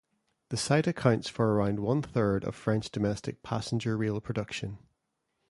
[0.49, 4.79] The site accounts for around one third of French domestic passenger rail production.